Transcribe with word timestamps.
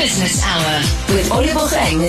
Business 0.00 0.42
Hour 0.42 0.78
with 1.14 1.28
Olebogeng 1.28 2.00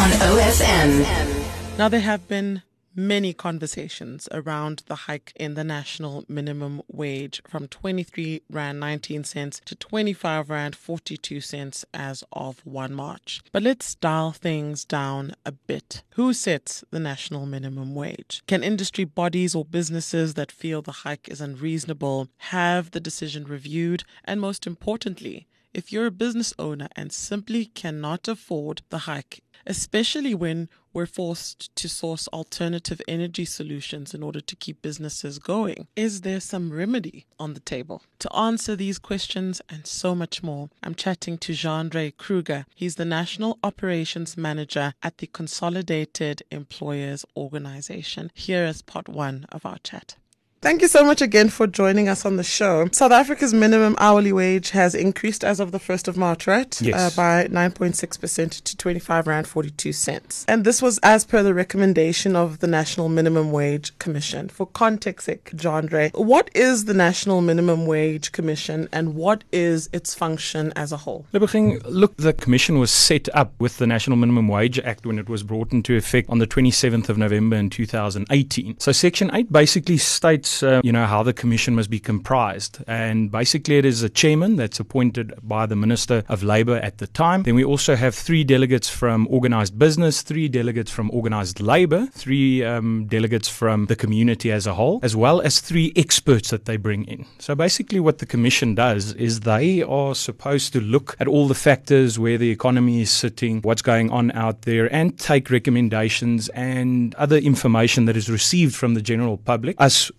on 0.00 0.10
OFM. 0.32 1.76
Now, 1.76 1.90
there 1.90 2.00
have 2.00 2.26
been 2.26 2.62
many 2.98 3.32
conversations 3.32 4.28
around 4.32 4.82
the 4.86 4.96
hike 5.06 5.32
in 5.36 5.54
the 5.54 5.62
national 5.62 6.24
minimum 6.28 6.82
wage 6.88 7.40
from 7.46 7.68
23 7.68 8.42
Rand 8.50 8.80
19 8.80 9.22
cents 9.22 9.60
to 9.64 9.76
25 9.76 10.50
Rand 10.50 10.74
42 10.74 11.40
cents 11.40 11.84
as 11.94 12.24
of 12.32 12.58
1 12.66 12.92
March. 12.92 13.40
But 13.52 13.62
let's 13.62 13.94
dial 13.94 14.32
things 14.32 14.84
down 14.84 15.36
a 15.46 15.52
bit. 15.52 16.02
Who 16.14 16.32
sets 16.32 16.82
the 16.90 16.98
national 16.98 17.46
minimum 17.46 17.94
wage? 17.94 18.42
Can 18.48 18.64
industry 18.64 19.04
bodies 19.04 19.54
or 19.54 19.64
businesses 19.64 20.34
that 20.34 20.50
feel 20.50 20.82
the 20.82 20.90
hike 20.90 21.28
is 21.28 21.40
unreasonable 21.40 22.28
have 22.38 22.90
the 22.90 23.00
decision 23.00 23.44
reviewed? 23.44 24.02
And 24.24 24.40
most 24.40 24.66
importantly, 24.66 25.46
if 25.72 25.92
you're 25.92 26.06
a 26.06 26.10
business 26.10 26.52
owner 26.58 26.88
and 26.96 27.12
simply 27.12 27.66
cannot 27.66 28.26
afford 28.26 28.82
the 28.88 28.98
hike, 28.98 29.44
especially 29.66 30.34
when 30.34 30.68
we're 30.98 31.06
forced 31.06 31.72
to 31.76 31.88
source 31.88 32.26
alternative 32.32 33.00
energy 33.06 33.44
solutions 33.44 34.14
in 34.14 34.20
order 34.20 34.40
to 34.40 34.56
keep 34.56 34.82
businesses 34.82 35.38
going, 35.38 35.86
is 35.94 36.22
there 36.22 36.40
some 36.40 36.72
remedy 36.72 37.24
on 37.38 37.54
the 37.54 37.60
table? 37.60 38.02
To 38.18 38.34
answer 38.34 38.74
these 38.74 38.98
questions 38.98 39.62
and 39.68 39.86
so 39.86 40.16
much 40.16 40.42
more, 40.42 40.70
I'm 40.82 40.96
chatting 40.96 41.38
to 41.38 41.52
Jaundré 41.52 42.16
Kruger. 42.16 42.66
He's 42.74 42.96
the 42.96 43.04
National 43.04 43.60
Operations 43.62 44.36
Manager 44.36 44.92
at 45.00 45.18
the 45.18 45.28
Consolidated 45.28 46.42
Employers 46.50 47.24
Organization. 47.36 48.32
Here 48.34 48.64
is 48.64 48.82
part 48.82 49.08
one 49.08 49.46
of 49.52 49.64
our 49.64 49.78
chat. 49.84 50.16
Thank 50.60 50.82
you 50.82 50.88
so 50.88 51.04
much 51.04 51.22
again 51.22 51.50
for 51.50 51.68
joining 51.68 52.08
us 52.08 52.26
on 52.26 52.34
the 52.34 52.42
show. 52.42 52.88
South 52.90 53.12
Africa's 53.12 53.54
minimum 53.54 53.94
hourly 54.00 54.32
wage 54.32 54.70
has 54.70 54.92
increased 54.92 55.44
as 55.44 55.60
of 55.60 55.70
the 55.70 55.78
1st 55.78 56.08
of 56.08 56.16
March, 56.16 56.48
right? 56.48 56.82
Yes. 56.82 57.16
Uh, 57.16 57.16
by 57.16 57.46
9.6% 57.46 58.64
to 58.64 58.76
25 58.76 59.28
Rand 59.28 59.46
42 59.46 59.92
cents. 59.92 60.44
And 60.48 60.64
this 60.64 60.82
was 60.82 60.98
as 61.04 61.24
per 61.24 61.44
the 61.44 61.54
recommendation 61.54 62.34
of 62.34 62.58
the 62.58 62.66
National 62.66 63.08
Minimum 63.08 63.52
Wage 63.52 63.96
Commission. 64.00 64.48
For 64.48 64.66
context 64.66 65.26
sake, 65.26 65.52
Ray, 65.92 66.10
what 66.16 66.50
is 66.56 66.86
the 66.86 66.94
National 66.94 67.40
Minimum 67.40 67.86
Wage 67.86 68.32
Commission 68.32 68.88
and 68.92 69.14
what 69.14 69.44
is 69.52 69.88
its 69.92 70.12
function 70.12 70.72
as 70.74 70.90
a 70.90 70.96
whole? 70.96 71.24
Look, 71.32 72.16
the 72.16 72.32
commission 72.32 72.80
was 72.80 72.90
set 72.90 73.28
up 73.32 73.52
with 73.60 73.78
the 73.78 73.86
National 73.86 74.16
Minimum 74.16 74.48
Wage 74.48 74.80
Act 74.80 75.06
when 75.06 75.20
it 75.20 75.28
was 75.28 75.44
brought 75.44 75.70
into 75.70 75.94
effect 75.94 76.28
on 76.28 76.38
the 76.40 76.48
27th 76.48 77.08
of 77.08 77.16
November 77.16 77.54
in 77.54 77.70
2018. 77.70 78.80
So 78.80 78.90
Section 78.90 79.30
8 79.32 79.52
basically 79.52 79.98
states, 79.98 80.47
uh, 80.62 80.80
you 80.82 80.92
know, 80.92 81.06
how 81.06 81.22
the 81.22 81.32
commission 81.32 81.74
must 81.74 81.90
be 81.90 82.00
comprised. 82.00 82.78
And 82.86 83.30
basically 83.30 83.78
it 83.78 83.84
is 83.84 84.02
a 84.02 84.08
chairman 84.08 84.56
that's 84.56 84.80
appointed 84.80 85.34
by 85.42 85.66
the 85.66 85.76
Minister 85.76 86.24
of 86.28 86.42
Labour 86.42 86.76
at 86.76 86.98
the 86.98 87.06
time. 87.06 87.42
Then 87.42 87.54
we 87.54 87.64
also 87.64 87.96
have 87.96 88.14
three 88.14 88.44
delegates 88.44 88.88
from 88.88 89.26
organised 89.28 89.78
business, 89.78 90.22
three 90.22 90.48
delegates 90.48 90.90
from 90.90 91.10
organised 91.10 91.60
labour, 91.60 92.06
three 92.12 92.64
um, 92.64 93.06
delegates 93.06 93.48
from 93.48 93.86
the 93.86 93.96
community 93.96 94.50
as 94.52 94.66
a 94.66 94.74
whole, 94.74 95.00
as 95.02 95.14
well 95.14 95.40
as 95.40 95.60
three 95.60 95.92
experts 95.96 96.50
that 96.50 96.64
they 96.64 96.76
bring 96.76 97.04
in. 97.04 97.26
So 97.38 97.54
basically 97.54 98.00
what 98.00 98.18
the 98.18 98.26
commission 98.26 98.74
does 98.74 99.12
is 99.14 99.40
they 99.40 99.82
are 99.82 100.14
supposed 100.14 100.72
to 100.72 100.80
look 100.80 101.16
at 101.20 101.28
all 101.28 101.48
the 101.48 101.54
factors 101.54 102.18
where 102.18 102.38
the 102.38 102.50
economy 102.50 103.02
is 103.02 103.10
sitting, 103.10 103.60
what's 103.62 103.82
going 103.82 104.10
on 104.10 104.30
out 104.32 104.62
there, 104.62 104.92
and 104.94 105.18
take 105.18 105.50
recommendations 105.50 106.48
and 106.50 107.14
other 107.14 107.36
information 107.36 108.04
that 108.06 108.16
is 108.16 108.30
received 108.30 108.74
from 108.74 108.94
the 108.94 109.02
general 109.02 109.36
public. 109.36 109.76
Us, 109.78 110.10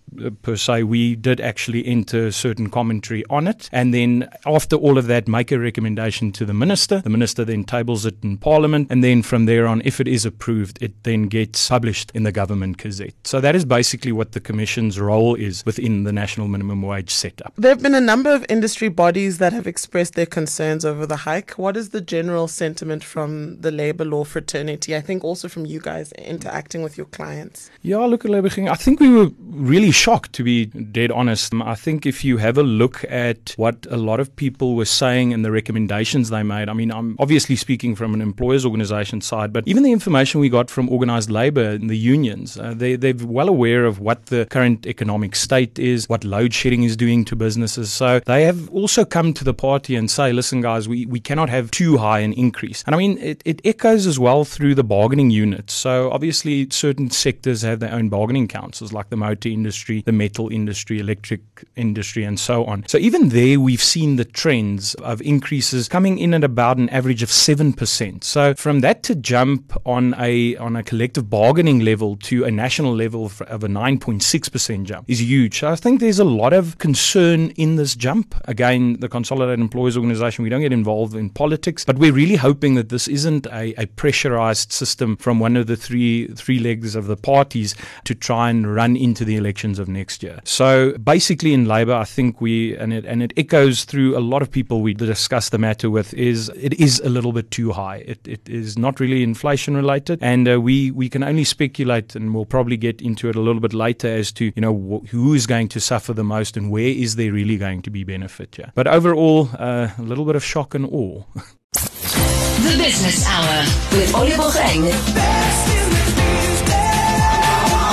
per 0.42 0.56
se, 0.56 0.84
we 0.84 1.16
did 1.16 1.40
actually 1.40 1.86
enter 1.86 2.30
certain 2.30 2.70
commentary 2.70 3.24
on 3.30 3.46
it. 3.46 3.68
And 3.72 3.92
then 3.92 4.28
after 4.46 4.76
all 4.76 4.98
of 4.98 5.06
that, 5.08 5.28
make 5.28 5.52
a 5.52 5.58
recommendation 5.58 6.32
to 6.32 6.44
the 6.44 6.54
minister. 6.54 7.00
The 7.00 7.10
minister 7.10 7.44
then 7.44 7.64
tables 7.64 8.06
it 8.06 8.16
in 8.22 8.38
parliament. 8.38 8.88
And 8.90 9.02
then 9.04 9.22
from 9.22 9.46
there 9.46 9.66
on, 9.66 9.82
if 9.84 10.00
it 10.00 10.08
is 10.08 10.24
approved, 10.24 10.82
it 10.82 11.02
then 11.02 11.24
gets 11.24 11.68
published 11.68 12.10
in 12.14 12.22
the 12.22 12.32
government 12.32 12.78
gazette. 12.78 13.14
So 13.24 13.40
that 13.40 13.54
is 13.54 13.64
basically 13.64 14.12
what 14.12 14.32
the 14.32 14.40
commission's 14.40 14.98
role 15.00 15.34
is 15.34 15.64
within 15.66 16.04
the 16.04 16.12
national 16.12 16.48
minimum 16.48 16.82
wage 16.82 17.10
setup. 17.10 17.52
There 17.56 17.70
have 17.70 17.82
been 17.82 17.94
a 17.94 18.00
number 18.00 18.32
of 18.32 18.46
industry 18.48 18.88
bodies 18.88 19.38
that 19.38 19.52
have 19.52 19.66
expressed 19.66 20.14
their 20.14 20.26
concerns 20.26 20.84
over 20.84 21.06
the 21.06 21.16
hike. 21.18 21.52
What 21.52 21.76
is 21.76 21.90
the 21.90 22.00
general 22.00 22.48
sentiment 22.48 23.04
from 23.04 23.60
the 23.60 23.70
labor 23.70 24.04
law 24.04 24.24
fraternity? 24.24 24.96
I 24.96 25.00
think 25.00 25.24
also 25.24 25.48
from 25.48 25.66
you 25.66 25.80
guys 25.80 26.12
interacting 26.12 26.82
with 26.82 26.96
your 26.96 27.06
clients. 27.06 27.70
Yeah, 27.82 27.98
look. 27.98 28.20
I 28.30 28.74
think 28.74 29.00
we 29.00 29.08
were 29.08 29.30
really 29.40 29.90
shocked, 30.00 30.32
to 30.32 30.42
be 30.42 30.66
dead 30.66 31.10
honest. 31.10 31.52
I 31.54 31.74
think 31.74 32.06
if 32.06 32.24
you 32.24 32.38
have 32.38 32.56
a 32.56 32.62
look 32.62 33.04
at 33.10 33.52
what 33.56 33.86
a 33.90 33.98
lot 33.98 34.18
of 34.18 34.34
people 34.34 34.74
were 34.74 34.86
saying 34.86 35.34
and 35.34 35.44
the 35.44 35.50
recommendations 35.50 36.30
they 36.30 36.42
made, 36.42 36.68
I 36.70 36.72
mean, 36.72 36.90
I'm 36.90 37.16
obviously 37.18 37.56
speaking 37.56 37.94
from 37.94 38.14
an 38.14 38.22
employers' 38.22 38.64
organization 38.64 39.20
side, 39.20 39.52
but 39.52 39.68
even 39.68 39.82
the 39.82 39.92
information 39.92 40.40
we 40.40 40.48
got 40.48 40.70
from 40.70 40.88
organized 40.88 41.30
labor 41.30 41.68
and 41.70 41.90
the 41.90 41.98
unions, 41.98 42.58
uh, 42.58 42.72
they, 42.74 42.96
they're 42.96 43.26
well 43.26 43.48
aware 43.48 43.84
of 43.84 44.00
what 44.00 44.26
the 44.26 44.46
current 44.46 44.86
economic 44.86 45.36
state 45.36 45.78
is, 45.78 46.08
what 46.08 46.24
load 46.24 46.54
shedding 46.54 46.82
is 46.82 46.96
doing 46.96 47.24
to 47.26 47.36
businesses. 47.36 47.92
So 47.92 48.20
they 48.20 48.44
have 48.44 48.70
also 48.70 49.04
come 49.04 49.34
to 49.34 49.44
the 49.44 49.54
party 49.54 49.96
and 49.96 50.10
say, 50.10 50.32
listen, 50.32 50.62
guys, 50.62 50.88
we, 50.88 51.04
we 51.04 51.20
cannot 51.20 51.50
have 51.50 51.70
too 51.70 51.98
high 51.98 52.20
an 52.20 52.32
increase. 52.32 52.82
And 52.86 52.94
I 52.94 52.98
mean, 52.98 53.18
it, 53.18 53.42
it 53.44 53.60
echoes 53.64 54.06
as 54.06 54.18
well 54.18 54.44
through 54.44 54.76
the 54.76 54.84
bargaining 54.84 55.30
units. 55.30 55.74
So 55.74 56.10
obviously, 56.10 56.68
certain 56.70 57.10
sectors 57.10 57.60
have 57.62 57.80
their 57.80 57.92
own 57.92 58.08
bargaining 58.08 58.48
councils, 58.48 58.94
like 58.94 59.10
the 59.10 59.16
motor 59.16 59.50
industry, 59.50 59.89
the 59.98 60.12
metal 60.12 60.48
industry, 60.58 60.96
electric 60.98 61.42
industry, 61.76 62.24
and 62.24 62.38
so 62.38 62.64
on. 62.64 62.84
So 62.86 62.98
even 62.98 63.30
there, 63.30 63.58
we've 63.58 63.82
seen 63.82 64.16
the 64.16 64.24
trends 64.24 64.94
of 65.12 65.20
increases 65.22 65.88
coming 65.88 66.18
in 66.18 66.34
at 66.34 66.44
about 66.44 66.76
an 66.78 66.88
average 66.90 67.22
of 67.22 67.30
seven 67.30 67.72
percent. 67.72 68.24
So 68.24 68.54
from 68.54 68.80
that 68.80 69.02
to 69.08 69.14
jump 69.14 69.76
on 69.84 70.14
a 70.18 70.56
on 70.56 70.76
a 70.76 70.82
collective 70.82 71.26
bargaining 71.28 71.80
level 71.80 72.16
to 72.28 72.44
a 72.44 72.50
national 72.50 72.94
level 72.94 73.30
of 73.56 73.64
a 73.64 73.68
nine 73.68 73.98
point 73.98 74.22
six 74.22 74.48
percent 74.48 74.86
jump 74.86 75.10
is 75.10 75.20
huge. 75.20 75.58
So 75.58 75.68
I 75.68 75.76
think 75.76 76.00
there's 76.00 76.18
a 76.18 76.24
lot 76.24 76.52
of 76.52 76.78
concern 76.78 77.50
in 77.56 77.76
this 77.76 77.96
jump. 77.96 78.34
Again, 78.44 78.98
the 79.00 79.08
Consolidated 79.08 79.60
Employers 79.60 79.96
Organization, 79.96 80.44
we 80.44 80.50
don't 80.50 80.60
get 80.60 80.72
involved 80.72 81.14
in 81.16 81.30
politics, 81.30 81.84
but 81.84 81.98
we're 81.98 82.12
really 82.12 82.36
hoping 82.36 82.74
that 82.76 82.88
this 82.90 83.08
isn't 83.08 83.46
a, 83.46 83.74
a 83.80 83.86
pressurized 83.86 84.72
system 84.72 85.16
from 85.16 85.40
one 85.40 85.56
of 85.56 85.66
the 85.66 85.76
three 85.76 86.28
three 86.28 86.58
legs 86.58 86.94
of 86.94 87.06
the 87.06 87.16
parties 87.16 87.74
to 88.04 88.14
try 88.14 88.50
and 88.50 88.74
run 88.74 88.96
into 88.96 89.24
the 89.24 89.36
elections 89.36 89.78
of 89.80 89.88
next 89.88 90.22
year. 90.22 90.40
So 90.44 90.96
basically, 90.98 91.52
in 91.52 91.66
Labour, 91.66 91.94
I 91.94 92.04
think 92.04 92.40
we 92.40 92.76
and 92.76 92.92
it 92.92 93.04
and 93.04 93.22
it 93.22 93.32
echoes 93.36 93.84
through 93.84 94.16
a 94.16 94.20
lot 94.20 94.42
of 94.42 94.50
people 94.50 94.80
we 94.82 94.94
discuss 94.94 95.48
the 95.48 95.58
matter 95.58 95.90
with 95.90 96.14
is 96.14 96.50
it 96.50 96.74
is 96.74 97.00
a 97.00 97.08
little 97.08 97.32
bit 97.32 97.50
too 97.50 97.72
high. 97.72 97.96
It, 98.06 98.26
it 98.26 98.48
is 98.48 98.78
not 98.78 99.00
really 99.00 99.22
inflation 99.22 99.76
related, 99.76 100.18
and 100.22 100.48
uh, 100.48 100.60
we 100.60 100.90
we 100.90 101.08
can 101.08 101.22
only 101.22 101.44
speculate, 101.44 102.14
and 102.14 102.34
we'll 102.34 102.44
probably 102.44 102.76
get 102.76 103.00
into 103.00 103.28
it 103.28 103.36
a 103.36 103.40
little 103.40 103.60
bit 103.60 103.74
later 103.74 104.08
as 104.08 104.32
to 104.32 104.46
you 104.54 104.60
know 104.60 104.74
wh- 104.74 105.08
who 105.08 105.34
is 105.34 105.46
going 105.46 105.68
to 105.68 105.80
suffer 105.80 106.12
the 106.12 106.24
most 106.24 106.56
and 106.56 106.70
where 106.70 106.88
is 106.88 107.16
there 107.16 107.32
really 107.32 107.56
going 107.56 107.82
to 107.82 107.90
be 107.90 108.04
benefit. 108.04 108.58
Yeah, 108.58 108.70
but 108.74 108.86
overall, 108.86 109.48
uh, 109.58 109.88
a 109.98 110.02
little 110.02 110.24
bit 110.24 110.36
of 110.36 110.44
shock 110.44 110.74
and 110.74 110.86
awe. 110.86 111.24
The 111.72 112.76
Business 112.76 113.26
Hour 113.26 113.64
with 113.92 114.12
Olebogeng 114.12 114.84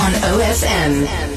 on 0.07 0.11
OFM. 0.13 1.36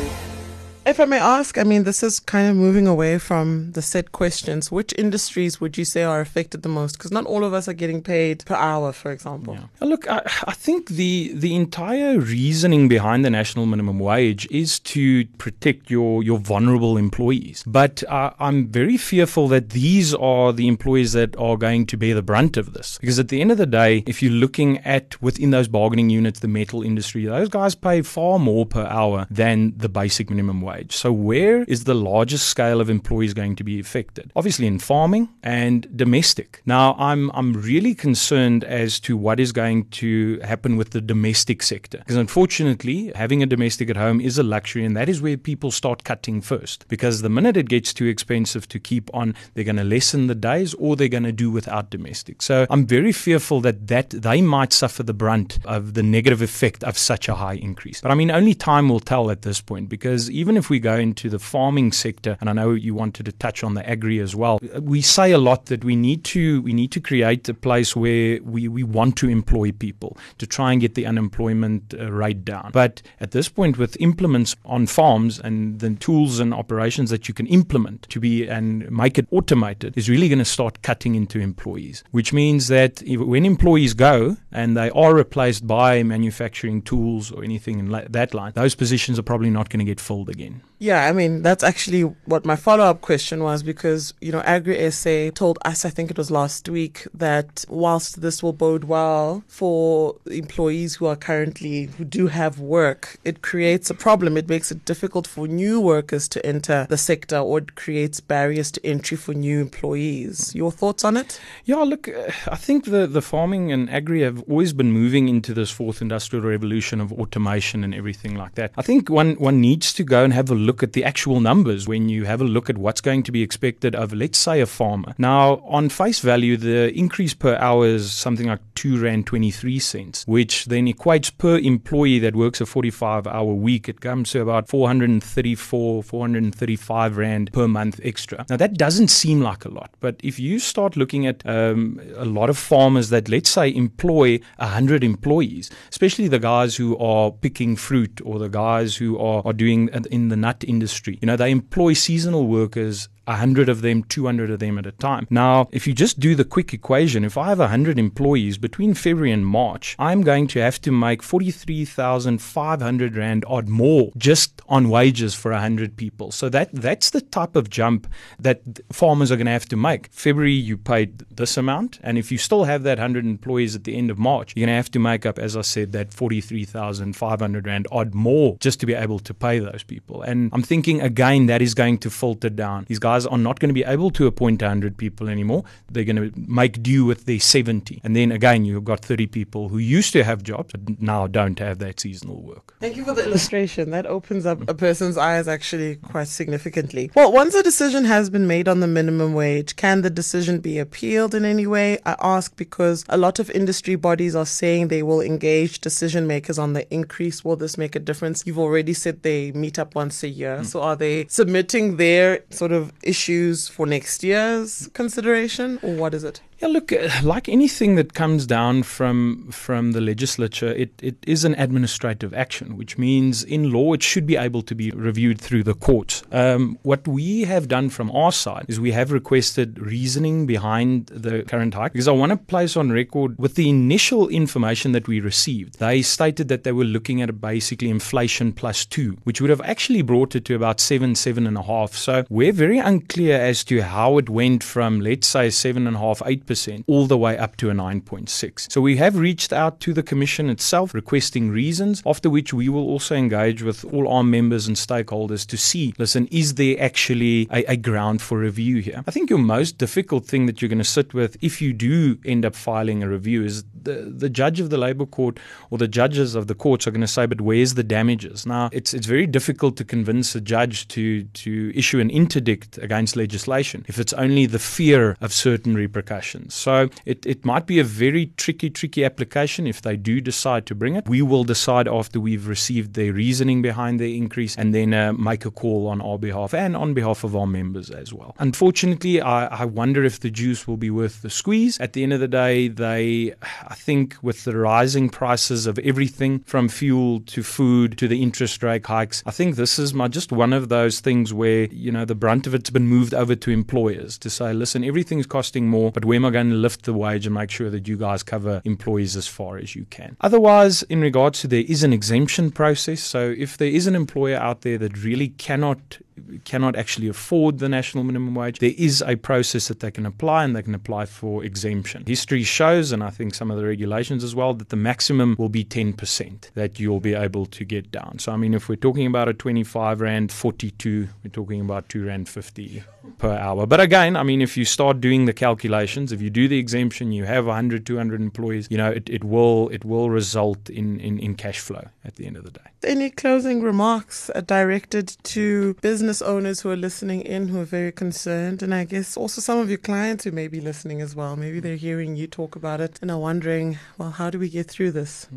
If 0.86 0.98
I 0.98 1.04
may 1.04 1.18
ask, 1.18 1.58
I 1.58 1.64
mean, 1.64 1.84
this 1.84 2.02
is 2.02 2.18
kind 2.18 2.48
of 2.48 2.56
moving 2.56 2.86
away 2.86 3.18
from 3.18 3.72
the 3.72 3.82
set 3.82 4.12
questions. 4.12 4.72
Which 4.72 4.94
industries 4.96 5.60
would 5.60 5.76
you 5.76 5.84
say 5.84 6.04
are 6.04 6.20
affected 6.20 6.62
the 6.62 6.70
most? 6.70 6.96
Because 6.96 7.12
not 7.12 7.26
all 7.26 7.44
of 7.44 7.52
us 7.52 7.68
are 7.68 7.74
getting 7.74 8.02
paid 8.02 8.44
per 8.46 8.54
hour, 8.54 8.92
for 8.92 9.12
example. 9.12 9.54
Yeah. 9.54 9.86
Look, 9.86 10.10
I, 10.10 10.22
I 10.46 10.52
think 10.52 10.88
the 10.88 11.32
the 11.34 11.54
entire 11.54 12.18
reasoning 12.18 12.88
behind 12.88 13.26
the 13.26 13.30
national 13.30 13.66
minimum 13.66 13.98
wage 13.98 14.48
is 14.50 14.80
to 14.80 15.26
protect 15.36 15.90
your 15.90 16.22
your 16.22 16.38
vulnerable 16.38 16.96
employees. 16.96 17.62
But 17.66 18.02
uh, 18.08 18.30
I'm 18.38 18.68
very 18.68 18.96
fearful 18.96 19.48
that 19.48 19.70
these 19.70 20.14
are 20.14 20.50
the 20.50 20.66
employees 20.66 21.12
that 21.12 21.36
are 21.36 21.58
going 21.58 21.86
to 21.86 21.98
bear 21.98 22.14
the 22.14 22.22
brunt 22.22 22.56
of 22.56 22.72
this. 22.72 22.96
Because 22.98 23.18
at 23.18 23.28
the 23.28 23.42
end 23.42 23.52
of 23.52 23.58
the 23.58 23.66
day, 23.66 24.02
if 24.06 24.22
you're 24.22 24.32
looking 24.32 24.78
at 24.78 25.20
within 25.20 25.50
those 25.50 25.68
bargaining 25.68 26.08
units, 26.08 26.40
the 26.40 26.48
metal 26.48 26.82
industry, 26.82 27.26
those 27.26 27.50
guys 27.50 27.74
pay 27.74 28.00
far 28.00 28.38
more 28.38 28.64
per 28.64 28.86
hour 28.86 29.26
than 29.30 29.74
the 29.76 29.90
basic 29.90 30.30
minimum 30.30 30.62
wage. 30.62 30.69
So 30.92 31.12
where 31.12 31.62
is 31.64 31.84
the 31.84 31.94
largest 31.94 32.48
scale 32.48 32.80
of 32.80 32.90
employees 32.90 33.34
going 33.34 33.56
to 33.56 33.64
be 33.64 33.80
affected? 33.80 34.32
Obviously 34.36 34.66
in 34.66 34.78
farming 34.78 35.28
and 35.42 35.86
domestic. 35.96 36.62
Now 36.66 36.94
I'm 36.98 37.30
I'm 37.32 37.52
really 37.54 37.94
concerned 37.94 38.64
as 38.64 39.00
to 39.00 39.16
what 39.16 39.40
is 39.40 39.52
going 39.52 39.88
to 40.02 40.40
happen 40.40 40.76
with 40.76 40.90
the 40.90 41.00
domestic 41.00 41.62
sector. 41.62 41.98
Because 41.98 42.16
unfortunately, 42.16 43.12
having 43.14 43.42
a 43.42 43.46
domestic 43.46 43.90
at 43.90 43.96
home 43.96 44.20
is 44.20 44.38
a 44.38 44.42
luxury 44.42 44.84
and 44.84 44.96
that 44.96 45.08
is 45.08 45.20
where 45.20 45.36
people 45.36 45.70
start 45.70 46.04
cutting 46.04 46.40
first. 46.40 46.86
Because 46.88 47.22
the 47.22 47.28
minute 47.28 47.56
it 47.56 47.68
gets 47.68 47.92
too 47.92 48.06
expensive 48.06 48.68
to 48.68 48.78
keep 48.78 49.10
on, 49.14 49.34
they're 49.54 49.64
going 49.64 49.76
to 49.76 49.84
lessen 49.84 50.26
the 50.26 50.34
days 50.34 50.74
or 50.74 50.96
they're 50.96 51.08
going 51.08 51.24
to 51.24 51.32
do 51.32 51.50
without 51.50 51.90
domestic. 51.90 52.42
So 52.42 52.66
I'm 52.70 52.86
very 52.86 53.12
fearful 53.12 53.60
that 53.62 53.86
that 53.88 54.10
they 54.10 54.40
might 54.42 54.72
suffer 54.72 55.02
the 55.02 55.14
brunt 55.14 55.58
of 55.64 55.94
the 55.94 56.02
negative 56.02 56.42
effect 56.42 56.84
of 56.84 56.96
such 56.98 57.28
a 57.28 57.34
high 57.34 57.54
increase. 57.54 58.00
But 58.00 58.10
I 58.10 58.14
mean 58.14 58.30
only 58.30 58.54
time 58.54 58.88
will 58.88 59.00
tell 59.00 59.30
at 59.30 59.42
this 59.42 59.60
point 59.60 59.88
because 59.88 60.30
even 60.30 60.56
if 60.56 60.59
we 60.68 60.80
go 60.80 60.96
into 60.96 61.30
the 61.30 61.38
farming 61.38 61.92
sector, 61.92 62.36
and 62.40 62.50
I 62.50 62.52
know 62.52 62.72
you 62.72 62.94
wanted 62.94 63.26
to 63.26 63.32
touch 63.32 63.64
on 63.64 63.74
the 63.74 63.88
agri 63.88 64.18
as 64.18 64.34
well, 64.34 64.58
we 64.80 65.00
say 65.00 65.32
a 65.32 65.38
lot 65.38 65.66
that 65.66 65.84
we 65.84 65.96
need 65.96 66.24
to 66.24 66.60
we 66.62 66.72
need 66.72 66.92
to 66.92 67.00
create 67.00 67.48
a 67.48 67.54
place 67.54 67.96
where 67.96 68.42
we, 68.42 68.68
we 68.68 68.82
want 68.82 69.16
to 69.16 69.28
employ 69.28 69.72
people 69.72 70.16
to 70.38 70.46
try 70.46 70.72
and 70.72 70.80
get 70.80 70.94
the 70.94 71.06
unemployment 71.06 71.94
uh, 71.94 72.10
rate 72.12 72.44
down. 72.44 72.70
But 72.72 73.02
at 73.20 73.30
this 73.30 73.48
point, 73.48 73.78
with 73.78 73.96
implements 74.00 74.56
on 74.64 74.86
farms 74.86 75.38
and 75.38 75.80
the 75.80 75.94
tools 75.94 76.40
and 76.40 76.52
operations 76.52 77.10
that 77.10 77.28
you 77.28 77.34
can 77.34 77.46
implement 77.46 78.08
to 78.10 78.20
be 78.20 78.46
and 78.46 78.90
make 78.90 79.18
it 79.18 79.26
automated, 79.30 79.96
is 79.96 80.10
really 80.10 80.28
going 80.28 80.38
to 80.40 80.44
start 80.44 80.82
cutting 80.82 81.14
into 81.14 81.38
employees, 81.38 82.02
which 82.10 82.32
means 82.32 82.68
that 82.68 83.02
when 83.06 83.44
employees 83.44 83.94
go 83.94 84.36
and 84.52 84.76
they 84.76 84.90
are 84.90 85.14
replaced 85.14 85.66
by 85.66 86.02
manufacturing 86.02 86.82
tools 86.82 87.30
or 87.30 87.44
anything 87.44 87.78
in 87.78 87.90
la- 87.90 88.04
that 88.08 88.34
line, 88.34 88.52
those 88.54 88.74
positions 88.74 89.18
are 89.18 89.22
probably 89.22 89.50
not 89.50 89.68
going 89.70 89.78
to 89.78 89.84
get 89.84 90.00
filled 90.00 90.28
again. 90.28 90.62
Yeah, 90.82 91.04
I 91.04 91.12
mean, 91.12 91.42
that's 91.42 91.62
actually 91.62 92.02
what 92.24 92.46
my 92.46 92.56
follow 92.56 92.84
up 92.84 93.02
question 93.02 93.42
was 93.42 93.62
because, 93.62 94.14
you 94.22 94.32
know, 94.32 94.40
Agri 94.40 94.90
SA 94.90 95.28
told 95.34 95.58
us, 95.62 95.84
I 95.84 95.90
think 95.90 96.10
it 96.10 96.16
was 96.16 96.30
last 96.30 96.70
week, 96.70 97.06
that 97.12 97.66
whilst 97.68 98.22
this 98.22 98.42
will 98.42 98.54
bode 98.54 98.84
well 98.84 99.44
for 99.46 100.16
employees 100.30 100.94
who 100.94 101.04
are 101.04 101.16
currently, 101.16 101.90
who 101.98 102.04
do 102.06 102.28
have 102.28 102.60
work, 102.60 103.18
it 103.26 103.42
creates 103.42 103.90
a 103.90 103.94
problem. 103.94 104.38
It 104.38 104.48
makes 104.48 104.72
it 104.72 104.86
difficult 104.86 105.26
for 105.26 105.46
new 105.46 105.82
workers 105.82 106.28
to 106.28 106.46
enter 106.46 106.86
the 106.88 106.96
sector 106.96 107.36
or 107.36 107.58
it 107.58 107.74
creates 107.74 108.20
barriers 108.20 108.70
to 108.72 108.86
entry 108.86 109.18
for 109.18 109.34
new 109.34 109.60
employees. 109.60 110.54
Your 110.54 110.72
thoughts 110.72 111.04
on 111.04 111.18
it? 111.18 111.38
Yeah, 111.66 111.82
look, 111.82 112.08
I 112.50 112.56
think 112.56 112.86
the, 112.86 113.06
the 113.06 113.20
farming 113.20 113.70
and 113.70 113.90
agri 113.90 114.22
have 114.22 114.42
always 114.48 114.72
been 114.72 114.92
moving 114.92 115.28
into 115.28 115.52
this 115.52 115.70
fourth 115.70 116.00
industrial 116.00 116.42
revolution 116.42 117.02
of 117.02 117.12
automation 117.12 117.84
and 117.84 117.94
everything 117.94 118.34
like 118.34 118.54
that. 118.54 118.72
I 118.78 118.82
think 118.82 119.10
one, 119.10 119.34
one 119.34 119.60
needs 119.60 119.92
to 119.92 120.04
go 120.04 120.24
and 120.24 120.32
have 120.32 120.48
a 120.48 120.54
look 120.54 120.69
at 120.82 120.92
the 120.92 121.04
actual 121.04 121.40
numbers 121.40 121.88
when 121.88 122.08
you 122.08 122.24
have 122.24 122.40
a 122.40 122.44
look 122.44 122.70
at 122.70 122.78
what's 122.78 123.00
going 123.00 123.22
to 123.24 123.32
be 123.32 123.42
expected 123.42 123.94
of, 123.94 124.12
let's 124.12 124.38
say, 124.38 124.60
a 124.60 124.66
farmer. 124.66 125.14
Now, 125.18 125.60
on 125.66 125.88
face 125.88 126.20
value, 126.20 126.56
the 126.56 126.92
increase 126.96 127.34
per 127.34 127.56
hour 127.56 127.86
is 127.86 128.12
something 128.12 128.46
like 128.46 128.60
two 128.74 129.00
rand 129.00 129.26
twenty 129.26 129.50
three 129.50 129.78
cents, 129.78 130.24
which 130.26 130.66
then 130.66 130.86
equates 130.86 131.30
per 131.36 131.58
employee 131.58 132.18
that 132.20 132.36
works 132.36 132.60
a 132.60 132.66
forty 132.66 132.90
five 132.90 133.26
hour 133.26 133.52
week. 133.52 133.88
It 133.88 134.00
comes 134.00 134.30
to 134.30 134.40
about 134.40 134.68
four 134.68 134.86
hundred 134.86 135.10
and 135.10 135.22
thirty 135.22 135.54
four, 135.54 136.02
four 136.02 136.22
hundred 136.22 136.42
and 136.42 136.54
thirty 136.54 136.76
five 136.76 137.16
rand 137.16 137.52
per 137.52 137.68
month 137.68 138.00
extra. 138.02 138.46
Now 138.48 138.56
that 138.56 138.74
doesn't 138.78 139.08
seem 139.08 139.40
like 139.40 139.64
a 139.64 139.70
lot, 139.70 139.90
but 140.00 140.16
if 140.22 140.38
you 140.38 140.58
start 140.58 140.96
looking 140.96 141.26
at 141.26 141.44
um, 141.46 142.00
a 142.16 142.24
lot 142.24 142.48
of 142.48 142.56
farmers 142.56 143.10
that 143.10 143.28
let's 143.28 143.50
say 143.50 143.74
employ 143.74 144.40
hundred 144.58 145.04
employees, 145.04 145.70
especially 145.90 146.28
the 146.28 146.38
guys 146.38 146.76
who 146.76 146.96
are 146.98 147.30
picking 147.30 147.76
fruit 147.76 148.20
or 148.24 148.38
the 148.38 148.48
guys 148.48 148.96
who 148.96 149.18
are, 149.18 149.42
are 149.44 149.52
doing 149.52 149.88
in 150.10 150.28
the 150.28 150.36
nut 150.36 150.59
industry, 150.64 151.18
you 151.20 151.26
know, 151.26 151.36
they 151.36 151.50
employ 151.50 151.92
seasonal 151.92 152.46
workers 152.46 153.08
100 153.30 153.68
of 153.68 153.82
them, 153.82 154.04
200 154.04 154.50
of 154.50 154.58
them 154.58 154.78
at 154.78 154.86
a 154.86 154.92
time. 154.92 155.26
Now, 155.30 155.68
if 155.72 155.86
you 155.86 155.92
just 155.92 156.20
do 156.20 156.34
the 156.34 156.44
quick 156.44 156.74
equation, 156.74 157.24
if 157.24 157.38
I 157.38 157.48
have 157.48 157.58
100 157.58 157.98
employees 157.98 158.58
between 158.58 158.94
February 158.94 159.32
and 159.32 159.46
March, 159.46 159.96
I'm 159.98 160.22
going 160.22 160.46
to 160.48 160.60
have 160.60 160.80
to 160.82 160.92
make 160.92 161.22
43,500 161.22 163.16
Rand 163.16 163.44
odd 163.46 163.68
more 163.68 164.12
just 164.16 164.60
on 164.68 164.88
wages 164.88 165.34
for 165.34 165.52
100 165.52 165.96
people. 165.96 166.30
So 166.32 166.48
that 166.50 166.70
that's 166.72 167.10
the 167.10 167.20
type 167.20 167.56
of 167.56 167.70
jump 167.70 168.06
that 168.38 168.60
farmers 168.92 169.30
are 169.30 169.36
going 169.36 169.46
to 169.46 169.52
have 169.52 169.68
to 169.68 169.76
make. 169.76 170.08
February, 170.12 170.52
you 170.52 170.76
paid 170.76 171.20
this 171.30 171.56
amount. 171.56 171.98
And 172.02 172.18
if 172.18 172.32
you 172.32 172.38
still 172.38 172.64
have 172.64 172.82
that 172.84 172.98
100 172.98 173.24
employees 173.24 173.74
at 173.74 173.84
the 173.84 173.96
end 173.96 174.10
of 174.10 174.18
March, 174.18 174.52
you're 174.54 174.66
going 174.66 174.72
to 174.72 174.76
have 174.76 174.90
to 174.92 174.98
make 174.98 175.24
up, 175.26 175.38
as 175.38 175.56
I 175.56 175.62
said, 175.62 175.92
that 175.92 176.12
43,500 176.12 177.66
Rand 177.66 177.88
odd 177.90 178.14
more 178.14 178.56
just 178.60 178.80
to 178.80 178.86
be 178.86 178.94
able 178.94 179.18
to 179.20 179.34
pay 179.34 179.58
those 179.58 179.82
people. 179.82 180.22
And 180.22 180.50
I'm 180.52 180.62
thinking, 180.62 181.00
again, 181.00 181.46
that 181.46 181.62
is 181.62 181.74
going 181.74 181.98
to 181.98 182.10
filter 182.10 182.50
down. 182.50 182.84
These 182.88 182.98
guys 182.98 183.19
guys 183.20 183.30
are 183.30 183.38
not 183.38 183.58
going 183.60 183.68
to 183.68 183.74
be 183.74 183.84
able 183.84 184.10
to 184.10 184.26
appoint 184.26 184.62
100 184.62 184.96
people 184.96 185.28
anymore. 185.28 185.64
They're 185.90 186.04
going 186.04 186.16
to 186.16 186.32
make 186.36 186.82
do 186.82 187.04
with 187.04 187.24
their 187.26 187.40
70. 187.40 188.00
And 188.04 188.16
then 188.16 188.32
again, 188.32 188.64
you've 188.64 188.84
got 188.84 189.00
30 189.00 189.26
people 189.26 189.68
who 189.68 189.78
used 189.78 190.12
to 190.12 190.24
have 190.24 190.42
jobs 190.42 190.72
but 190.72 191.00
now 191.00 191.26
don't 191.26 191.58
have 191.58 191.78
that 191.78 192.00
seasonal 192.00 192.42
work. 192.42 192.74
Thank 192.80 192.96
you 192.96 193.04
for 193.04 193.14
the 193.14 193.24
illustration. 193.24 193.90
That 193.90 194.06
opens 194.06 194.46
up 194.46 194.68
a 194.68 194.74
person's 194.74 195.16
eyes 195.16 195.48
actually 195.48 195.96
quite 195.96 196.28
significantly. 196.28 197.10
Well, 197.14 197.32
once 197.32 197.54
a 197.54 197.62
decision 197.62 198.04
has 198.04 198.30
been 198.30 198.46
made 198.46 198.68
on 198.68 198.80
the 198.80 198.86
minimum 198.86 199.34
wage, 199.34 199.76
can 199.76 200.02
the 200.02 200.10
decision 200.10 200.60
be 200.60 200.78
appealed 200.78 201.34
in 201.34 201.44
any 201.44 201.66
way? 201.66 201.98
I 202.06 202.16
ask 202.20 202.56
because 202.56 203.04
a 203.08 203.16
lot 203.16 203.38
of 203.38 203.50
industry 203.50 203.96
bodies 203.96 204.34
are 204.34 204.46
saying 204.46 204.88
they 204.88 205.02
will 205.02 205.20
engage 205.20 205.80
decision 205.80 206.26
makers 206.26 206.58
on 206.58 206.72
the 206.72 206.92
increase. 206.92 207.44
Will 207.44 207.56
this 207.56 207.76
make 207.76 207.94
a 207.96 207.98
difference? 207.98 208.46
You've 208.46 208.58
already 208.58 208.94
said 208.94 209.22
they 209.22 209.52
meet 209.52 209.78
up 209.78 209.94
once 209.94 210.22
a 210.22 210.28
year. 210.28 210.58
Mm. 210.58 210.66
So 210.66 210.82
are 210.82 210.96
they 210.96 211.26
submitting 211.28 211.96
their 211.96 212.44
sort 212.50 212.72
of 212.72 212.92
issues 213.12 213.68
for 213.68 213.84
next 213.86 214.22
year's 214.22 214.88
consideration, 215.00 215.78
or 215.82 215.92
what 216.02 216.14
is 216.14 216.24
it? 216.30 216.40
Yeah, 216.60 216.68
look, 216.68 216.92
uh, 216.92 217.08
like 217.22 217.48
anything 217.48 217.94
that 217.94 218.12
comes 218.12 218.46
down 218.46 218.82
from 218.82 219.50
from 219.50 219.92
the 219.92 220.00
legislature, 220.02 220.68
it, 220.68 220.92
it 221.02 221.16
is 221.26 221.42
an 221.46 221.54
administrative 221.54 222.34
action, 222.34 222.76
which 222.76 222.98
means 222.98 223.42
in 223.42 223.72
law 223.72 223.94
it 223.94 224.02
should 224.02 224.26
be 224.26 224.36
able 224.36 224.60
to 224.62 224.74
be 224.74 224.90
reviewed 224.90 225.40
through 225.40 225.62
the 225.62 225.72
courts. 225.72 226.22
Um, 226.30 226.78
what 226.82 227.08
we 227.08 227.44
have 227.44 227.66
done 227.66 227.88
from 227.88 228.10
our 228.10 228.30
side 228.30 228.66
is 228.68 228.78
we 228.78 228.92
have 228.92 229.10
requested 229.10 229.78
reasoning 229.78 230.44
behind 230.44 231.06
the 231.06 231.44
current 231.44 231.72
hike 231.72 231.92
because 231.92 232.08
I 232.08 232.12
want 232.12 232.28
to 232.28 232.36
place 232.36 232.76
on 232.76 232.90
record 232.90 233.38
with 233.38 233.54
the 233.54 233.70
initial 233.70 234.28
information 234.28 234.92
that 234.92 235.08
we 235.08 235.20
received. 235.20 235.78
They 235.78 236.02
stated 236.02 236.48
that 236.48 236.64
they 236.64 236.72
were 236.72 236.84
looking 236.84 237.22
at 237.22 237.40
basically 237.40 237.88
inflation 237.88 238.52
plus 238.52 238.84
two, 238.84 239.16
which 239.24 239.40
would 239.40 239.48
have 239.48 239.62
actually 239.62 240.02
brought 240.02 240.36
it 240.36 240.44
to 240.44 240.56
about 240.56 240.78
seven, 240.78 241.14
seven 241.14 241.46
and 241.46 241.56
a 241.56 241.62
half. 241.62 241.94
So 241.94 242.26
we're 242.28 242.52
very 242.52 242.78
unclear 242.78 243.40
as 243.40 243.64
to 243.64 243.80
how 243.80 244.18
it 244.18 244.28
went 244.28 244.62
from 244.62 245.00
let's 245.00 245.26
say 245.26 245.48
seven 245.48 245.86
and 245.86 245.96
a 245.96 245.98
half, 245.98 246.20
eight 246.26 246.49
percent 246.50 246.84
all 246.88 247.06
the 247.06 247.16
way 247.16 247.38
up 247.38 247.56
to 247.58 247.70
a 247.70 247.72
9.6. 247.72 248.72
So 248.72 248.80
we 248.80 248.96
have 248.96 249.16
reached 249.16 249.52
out 249.52 249.78
to 249.80 249.92
the 249.92 250.02
Commission 250.02 250.50
itself 250.50 250.92
requesting 250.92 251.48
reasons, 251.48 252.02
after 252.04 252.28
which 252.28 252.52
we 252.52 252.68
will 252.68 252.88
also 252.88 253.14
engage 253.14 253.62
with 253.62 253.84
all 253.92 254.08
our 254.08 254.24
members 254.24 254.66
and 254.66 254.76
stakeholders 254.76 255.46
to 255.46 255.56
see, 255.56 255.94
listen, 255.96 256.26
is 256.32 256.54
there 256.54 256.76
actually 256.82 257.46
a, 257.52 257.62
a 257.74 257.76
ground 257.76 258.20
for 258.20 258.38
review 258.38 258.78
here? 258.78 259.04
I 259.06 259.12
think 259.12 259.30
your 259.30 259.38
most 259.38 259.78
difficult 259.78 260.26
thing 260.26 260.46
that 260.46 260.60
you're 260.60 260.68
going 260.68 260.78
to 260.88 260.94
sit 260.98 261.14
with 261.14 261.36
if 261.40 261.62
you 261.62 261.72
do 261.72 262.18
end 262.24 262.44
up 262.44 262.56
filing 262.56 263.04
a 263.04 263.08
review 263.08 263.44
is 263.44 263.62
the, 263.82 264.12
the 264.24 264.28
judge 264.28 264.58
of 264.58 264.70
the 264.70 264.76
Labour 264.76 265.06
Court 265.06 265.38
or 265.70 265.78
the 265.78 265.86
judges 265.86 266.34
of 266.34 266.48
the 266.48 266.56
courts 266.56 266.84
are 266.88 266.90
going 266.90 267.00
to 267.00 267.06
say, 267.06 267.26
but 267.26 267.40
where's 267.40 267.74
the 267.74 267.84
damages? 267.84 268.44
Now, 268.44 268.70
it's, 268.72 268.92
it's 268.92 269.06
very 269.06 269.28
difficult 269.28 269.76
to 269.76 269.84
convince 269.84 270.34
a 270.34 270.40
judge 270.40 270.88
to, 270.88 271.22
to 271.22 271.72
issue 271.76 272.00
an 272.00 272.10
interdict 272.10 272.76
against 272.78 273.14
legislation 273.14 273.84
if 273.86 274.00
it's 274.00 274.12
only 274.14 274.46
the 274.46 274.58
fear 274.58 275.16
of 275.20 275.32
certain 275.32 275.74
repercussions. 275.76 276.39
So 276.48 276.88
it, 277.04 277.26
it 277.26 277.44
might 277.44 277.66
be 277.66 277.78
a 277.78 277.84
very 277.84 278.26
tricky, 278.36 278.70
tricky 278.70 279.04
application 279.04 279.66
if 279.66 279.82
they 279.82 279.96
do 279.96 280.20
decide 280.20 280.66
to 280.66 280.74
bring 280.74 280.96
it. 280.96 281.08
We 281.08 281.22
will 281.22 281.44
decide 281.44 281.88
after 281.88 282.20
we've 282.20 282.46
received 282.46 282.94
the 282.94 283.10
reasoning 283.10 283.62
behind 283.62 284.00
the 284.00 284.16
increase 284.16 284.56
and 284.56 284.74
then 284.74 284.94
uh, 284.94 285.12
make 285.12 285.44
a 285.44 285.50
call 285.50 285.88
on 285.88 286.00
our 286.00 286.18
behalf 286.18 286.54
and 286.54 286.76
on 286.76 286.94
behalf 286.94 287.24
of 287.24 287.36
our 287.36 287.46
members 287.46 287.90
as 287.90 288.12
well. 288.12 288.34
Unfortunately, 288.38 289.20
I, 289.20 289.46
I 289.62 289.64
wonder 289.64 290.04
if 290.04 290.20
the 290.20 290.30
juice 290.30 290.66
will 290.66 290.76
be 290.76 290.90
worth 290.90 291.22
the 291.22 291.30
squeeze. 291.30 291.78
At 291.80 291.92
the 291.92 292.02
end 292.02 292.12
of 292.12 292.20
the 292.20 292.28
day, 292.28 292.68
they, 292.68 293.34
I 293.66 293.74
think, 293.74 294.16
with 294.22 294.44
the 294.44 294.56
rising 294.56 295.08
prices 295.08 295.66
of 295.66 295.78
everything 295.80 296.40
from 296.40 296.68
fuel 296.68 297.20
to 297.20 297.42
food 297.42 297.98
to 297.98 298.08
the 298.08 298.22
interest 298.22 298.62
rate 298.62 298.86
hikes, 298.86 299.22
I 299.26 299.30
think 299.30 299.56
this 299.56 299.78
is 299.78 299.94
my 299.94 300.08
just 300.08 300.32
one 300.32 300.52
of 300.52 300.68
those 300.68 301.00
things 301.00 301.32
where, 301.32 301.66
you 301.70 301.92
know, 301.92 302.04
the 302.04 302.14
brunt 302.14 302.46
of 302.46 302.54
it's 302.54 302.70
been 302.70 302.86
moved 302.86 303.14
over 303.14 303.34
to 303.34 303.50
employers 303.50 304.18
to 304.18 304.30
say, 304.30 304.52
listen, 304.52 304.84
everything's 304.84 305.26
costing 305.26 305.68
more, 305.68 305.90
but 305.90 306.04
where 306.04 306.16
am 306.16 306.24
I 306.24 306.29
going 306.30 306.50
to 306.50 306.56
lift 306.56 306.84
the 306.84 306.94
wage 306.94 307.26
and 307.26 307.34
make 307.34 307.50
sure 307.50 307.70
that 307.70 307.88
you 307.88 307.96
guys 307.96 308.22
cover 308.22 308.62
employees 308.64 309.16
as 309.16 309.26
far 309.26 309.58
as 309.58 309.74
you 309.74 309.86
can. 309.90 310.16
Otherwise, 310.20 310.82
in 310.84 311.00
regards 311.00 311.40
to 311.40 311.48
there 311.48 311.64
is 311.66 311.82
an 311.82 311.92
exemption 311.92 312.50
process. 312.50 313.00
So 313.00 313.34
if 313.36 313.56
there 313.56 313.68
is 313.68 313.86
an 313.86 313.94
employer 313.94 314.36
out 314.36 314.62
there 314.62 314.78
that 314.78 315.02
really 315.02 315.28
cannot 315.28 315.98
cannot 316.44 316.76
actually 316.76 317.08
afford 317.08 317.58
the 317.58 317.68
national 317.68 318.04
minimum 318.04 318.34
wage, 318.34 318.58
there 318.58 318.74
is 318.76 319.02
a 319.06 319.16
process 319.16 319.68
that 319.68 319.80
they 319.80 319.90
can 319.90 320.06
apply 320.06 320.44
and 320.44 320.54
they 320.54 320.62
can 320.62 320.74
apply 320.74 321.06
for 321.06 321.44
exemption. 321.44 322.04
History 322.06 322.42
shows, 322.42 322.92
and 322.92 323.02
I 323.02 323.10
think 323.10 323.34
some 323.34 323.50
of 323.50 323.56
the 323.56 323.64
regulations 323.64 324.24
as 324.24 324.34
well, 324.34 324.54
that 324.54 324.68
the 324.68 324.76
maximum 324.76 325.36
will 325.38 325.48
be 325.48 325.64
10% 325.64 326.50
that 326.54 326.78
you'll 326.78 327.00
be 327.00 327.14
able 327.14 327.46
to 327.46 327.64
get 327.64 327.90
down. 327.90 328.18
So, 328.18 328.32
I 328.32 328.36
mean, 328.36 328.54
if 328.54 328.68
we're 328.68 328.76
talking 328.76 329.06
about 329.06 329.28
a 329.28 329.34
25 329.34 330.00
Rand 330.00 330.32
42, 330.32 331.08
we're 331.24 331.30
talking 331.30 331.60
about 331.60 331.88
2 331.88 332.06
Rand 332.06 332.28
50 332.28 332.82
per 333.18 333.32
hour. 333.36 333.66
But 333.66 333.80
again, 333.80 334.16
I 334.16 334.22
mean, 334.22 334.42
if 334.42 334.56
you 334.56 334.64
start 334.64 335.00
doing 335.00 335.24
the 335.26 335.32
calculations, 335.32 336.12
if 336.12 336.20
you 336.20 336.30
do 336.30 336.48
the 336.48 336.58
exemption, 336.58 337.12
you 337.12 337.24
have 337.24 337.46
100, 337.46 337.86
200 337.86 338.20
employees, 338.20 338.68
you 338.70 338.76
know, 338.76 338.90
it, 338.90 339.08
it 339.08 339.24
will 339.24 339.68
it 339.70 339.84
will 339.84 340.10
result 340.10 340.68
in, 340.70 341.00
in, 341.00 341.18
in 341.18 341.34
cash 341.34 341.60
flow 341.60 341.88
at 342.04 342.16
the 342.16 342.26
end 342.26 342.36
of 342.36 342.44
the 342.44 342.50
day. 342.50 342.60
Any 342.82 343.10
closing 343.10 343.62
remarks 343.62 344.30
directed 344.46 345.16
to 345.24 345.74
business? 345.74 346.09
Business 346.10 346.28
owners 346.28 346.60
who 346.60 346.70
are 346.70 346.76
listening 346.76 347.20
in 347.20 347.46
who 347.46 347.60
are 347.60 347.64
very 347.64 347.92
concerned, 347.92 348.64
and 348.64 348.74
I 348.74 348.82
guess 348.82 349.16
also 349.16 349.40
some 349.40 349.58
of 349.58 349.68
your 349.68 349.78
clients 349.78 350.24
who 350.24 350.32
may 350.32 350.48
be 350.48 350.60
listening 350.60 351.00
as 351.00 351.14
well. 351.14 351.36
Maybe 351.36 351.60
they're 351.60 351.76
hearing 351.76 352.16
you 352.16 352.26
talk 352.26 352.56
about 352.56 352.80
it 352.80 352.98
and 353.00 353.12
are 353.12 353.18
wondering, 353.18 353.78
well, 353.96 354.10
how 354.10 354.28
do 354.28 354.36
we 354.36 354.48
get 354.48 354.68
through 354.68 354.90
this? 354.90 355.28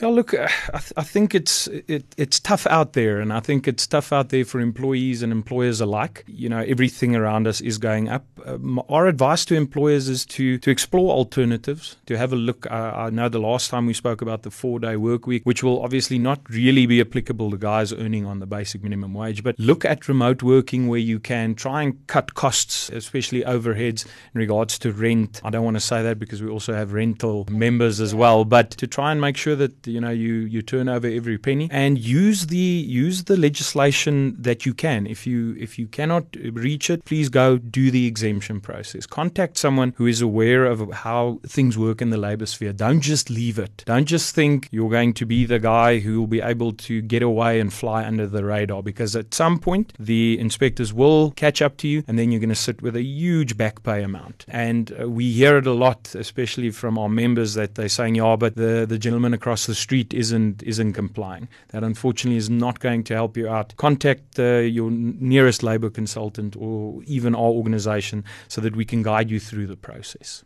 Yeah, 0.00 0.08
look, 0.08 0.32
uh, 0.32 0.48
I, 0.72 0.78
th- 0.78 0.92
I 0.96 1.02
think 1.02 1.34
it's 1.34 1.66
it, 1.66 2.06
it's 2.16 2.40
tough 2.40 2.66
out 2.68 2.94
there, 2.94 3.20
and 3.20 3.34
I 3.34 3.40
think 3.40 3.68
it's 3.68 3.86
tough 3.86 4.10
out 4.10 4.30
there 4.30 4.46
for 4.46 4.60
employees 4.60 5.22
and 5.22 5.30
employers 5.30 5.78
alike. 5.78 6.24
You 6.26 6.48
know, 6.48 6.60
everything 6.60 7.14
around 7.14 7.46
us 7.46 7.60
is 7.60 7.76
going 7.76 8.08
up. 8.08 8.24
Um, 8.46 8.80
our 8.88 9.08
advice 9.08 9.44
to 9.46 9.56
employers 9.56 10.08
is 10.08 10.24
to 10.26 10.56
to 10.56 10.70
explore 10.70 11.10
alternatives, 11.10 11.98
to 12.06 12.16
have 12.16 12.32
a 12.32 12.36
look. 12.36 12.66
Uh, 12.70 12.92
I 12.94 13.10
know 13.10 13.28
the 13.28 13.40
last 13.40 13.68
time 13.68 13.84
we 13.84 13.92
spoke 13.92 14.22
about 14.22 14.42
the 14.42 14.50
four 14.50 14.80
day 14.80 14.96
work 14.96 15.26
week, 15.26 15.42
which 15.44 15.62
will 15.62 15.82
obviously 15.82 16.18
not 16.18 16.40
really 16.48 16.86
be 16.86 16.98
applicable 17.02 17.50
to 17.50 17.58
guys 17.58 17.92
earning 17.92 18.24
on 18.24 18.38
the 18.38 18.46
basic 18.46 18.82
minimum 18.82 19.12
wage, 19.12 19.42
but 19.42 19.58
look 19.58 19.84
at 19.84 19.97
remote 20.06 20.42
working 20.42 20.86
where 20.86 21.00
you 21.00 21.18
can 21.18 21.54
try 21.54 21.82
and 21.82 22.06
cut 22.06 22.34
costs, 22.34 22.90
especially 22.90 23.42
overheads 23.42 24.04
in 24.34 24.38
regards 24.38 24.78
to 24.80 24.92
rent. 24.92 25.40
I 25.42 25.50
don't 25.50 25.64
want 25.64 25.76
to 25.76 25.80
say 25.80 26.02
that 26.02 26.18
because 26.18 26.42
we 26.42 26.48
also 26.50 26.74
have 26.74 26.92
rental 26.92 27.46
members 27.50 28.00
as 28.00 28.14
well, 28.14 28.44
but 28.44 28.70
to 28.72 28.86
try 28.86 29.10
and 29.10 29.20
make 29.20 29.36
sure 29.36 29.56
that 29.56 29.86
you 29.86 30.00
know 30.00 30.10
you 30.10 30.34
you 30.34 30.62
turn 30.62 30.88
over 30.88 31.06
every 31.08 31.38
penny 31.38 31.68
and 31.72 31.98
use 31.98 32.46
the 32.46 32.56
use 32.56 33.24
the 33.24 33.36
legislation 33.36 34.36
that 34.38 34.66
you 34.66 34.74
can. 34.74 35.06
If 35.06 35.26
you 35.26 35.56
if 35.58 35.78
you 35.78 35.86
cannot 35.86 36.24
reach 36.52 36.90
it, 36.90 37.04
please 37.04 37.28
go 37.28 37.58
do 37.58 37.90
the 37.90 38.06
exemption 38.06 38.60
process. 38.60 39.06
Contact 39.06 39.56
someone 39.56 39.94
who 39.96 40.06
is 40.06 40.20
aware 40.20 40.66
of 40.66 40.92
how 40.92 41.40
things 41.46 41.78
work 41.78 42.02
in 42.02 42.10
the 42.10 42.18
labor 42.18 42.46
sphere. 42.46 42.72
Don't 42.72 43.00
just 43.00 43.30
leave 43.30 43.58
it. 43.58 43.82
Don't 43.86 44.06
just 44.06 44.34
think 44.34 44.68
you're 44.70 44.90
going 44.90 45.14
to 45.14 45.24
be 45.24 45.46
the 45.46 45.58
guy 45.58 45.98
who 45.98 46.20
will 46.20 46.26
be 46.26 46.40
able 46.40 46.72
to 46.72 47.00
get 47.02 47.22
away 47.22 47.60
and 47.60 47.72
fly 47.72 48.04
under 48.04 48.26
the 48.26 48.44
radar 48.44 48.82
because 48.82 49.16
at 49.16 49.32
some 49.32 49.58
point 49.58 49.87
the 49.98 50.38
inspectors 50.38 50.92
will 50.92 51.30
catch 51.32 51.62
up 51.62 51.76
to 51.78 51.88
you 51.88 52.02
and 52.06 52.18
then 52.18 52.30
you're 52.30 52.40
going 52.40 52.48
to 52.48 52.54
sit 52.54 52.82
with 52.82 52.96
a 52.96 53.02
huge 53.02 53.56
back 53.56 53.82
pay 53.82 54.02
amount. 54.02 54.44
And 54.48 54.92
uh, 55.00 55.08
we 55.08 55.30
hear 55.32 55.58
it 55.58 55.66
a 55.66 55.72
lot, 55.72 56.14
especially 56.14 56.70
from 56.70 56.98
our 56.98 57.08
members, 57.08 57.54
that 57.54 57.74
they're 57.74 57.88
saying, 57.88 58.16
"Yeah, 58.16 58.36
but 58.36 58.56
the, 58.56 58.86
the 58.88 58.98
gentleman 58.98 59.34
across 59.34 59.66
the 59.66 59.74
street 59.74 60.14
isn't 60.14 60.62
isn't 60.62 60.92
complying." 60.92 61.48
That 61.68 61.84
unfortunately 61.84 62.38
is 62.38 62.50
not 62.50 62.80
going 62.80 63.04
to 63.04 63.14
help 63.14 63.36
you 63.36 63.48
out. 63.48 63.76
Contact 63.76 64.38
uh, 64.38 64.58
your 64.58 64.90
nearest 64.90 65.62
labour 65.62 65.90
consultant 65.90 66.56
or 66.56 67.02
even 67.04 67.34
our 67.34 67.50
organisation 67.50 68.24
so 68.48 68.60
that 68.60 68.76
we 68.76 68.84
can 68.84 69.02
guide 69.02 69.30
you 69.30 69.40
through 69.40 69.66
the 69.66 69.76
process. 69.76 70.44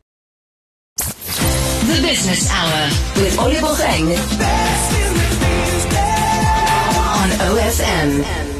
The 0.96 2.00
Business 2.00 2.50
Hour 2.50 2.86
with 3.16 3.36
Olebogeng 3.36 4.12
on 7.22 7.30
OFM. 7.30 8.51